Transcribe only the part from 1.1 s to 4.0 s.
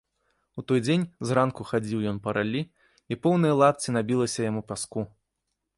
зранку хадзіў ён па раллі, і поўныя лапці